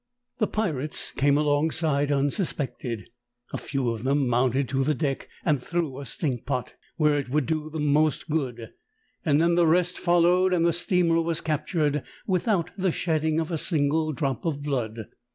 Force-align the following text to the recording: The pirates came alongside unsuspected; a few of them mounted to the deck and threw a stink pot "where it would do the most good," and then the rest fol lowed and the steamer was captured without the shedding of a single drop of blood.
The 0.39 0.47
pirates 0.47 1.11
came 1.11 1.37
alongside 1.37 2.11
unsuspected; 2.11 3.11
a 3.53 3.59
few 3.59 3.91
of 3.91 4.03
them 4.03 4.27
mounted 4.27 4.67
to 4.69 4.83
the 4.83 4.95
deck 4.95 5.29
and 5.45 5.61
threw 5.61 5.99
a 5.99 6.07
stink 6.07 6.47
pot 6.47 6.73
"where 6.95 7.19
it 7.19 7.29
would 7.29 7.45
do 7.45 7.69
the 7.69 7.79
most 7.79 8.27
good," 8.27 8.71
and 9.23 9.39
then 9.39 9.53
the 9.53 9.67
rest 9.67 9.99
fol 9.99 10.21
lowed 10.21 10.53
and 10.53 10.65
the 10.65 10.73
steamer 10.73 11.21
was 11.21 11.39
captured 11.39 12.01
without 12.25 12.71
the 12.75 12.91
shedding 12.91 13.39
of 13.39 13.51
a 13.51 13.59
single 13.59 14.11
drop 14.11 14.43
of 14.43 14.63
blood. 14.63 15.01